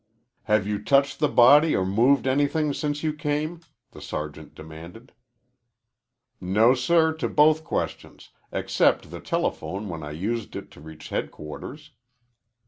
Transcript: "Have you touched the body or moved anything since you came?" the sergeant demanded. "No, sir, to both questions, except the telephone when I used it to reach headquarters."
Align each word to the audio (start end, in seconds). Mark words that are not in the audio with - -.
"Have 0.45 0.65
you 0.65 0.83
touched 0.83 1.19
the 1.19 1.27
body 1.27 1.75
or 1.75 1.85
moved 1.85 2.25
anything 2.25 2.73
since 2.73 3.03
you 3.03 3.13
came?" 3.13 3.59
the 3.91 4.01
sergeant 4.01 4.55
demanded. 4.55 5.11
"No, 6.41 6.73
sir, 6.73 7.13
to 7.13 7.29
both 7.29 7.63
questions, 7.63 8.31
except 8.51 9.11
the 9.11 9.19
telephone 9.21 9.89
when 9.89 10.01
I 10.01 10.09
used 10.09 10.55
it 10.55 10.71
to 10.71 10.81
reach 10.81 11.09
headquarters." 11.09 11.91